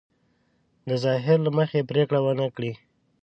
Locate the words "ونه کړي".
2.21-2.71